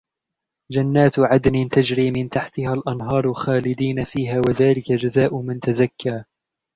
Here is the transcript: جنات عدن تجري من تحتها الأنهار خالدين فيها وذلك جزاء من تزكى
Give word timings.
جنات 0.71 1.19
عدن 1.19 1.69
تجري 1.69 2.11
من 2.11 2.29
تحتها 2.29 2.73
الأنهار 2.73 3.33
خالدين 3.33 4.03
فيها 4.03 4.39
وذلك 4.47 4.91
جزاء 4.91 5.41
من 5.41 5.59
تزكى 5.59 6.23